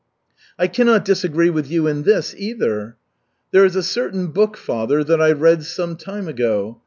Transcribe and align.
"I 0.57 0.65
cannot 0.65 1.05
disagree 1.05 1.51
with 1.51 1.69
you 1.69 1.85
in 1.85 2.01
this, 2.01 2.33
either." 2.35 2.97
"There 3.51 3.65
is 3.65 3.75
a 3.75 3.83
certain 3.83 4.29
book, 4.31 4.57
father, 4.57 5.03
that 5.03 5.21
I 5.21 5.31
read 5.31 5.63
some 5.63 5.95
time 5.95 6.27
ago. 6.27 6.79